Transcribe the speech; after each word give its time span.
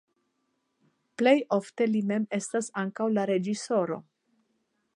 Plej 1.21 1.33
ofte 1.57 1.87
li 1.91 2.01
mem 2.13 2.25
estas 2.39 2.71
ankaŭ 2.85 3.07
la 3.19 3.27
reĝisoro. 3.33 3.99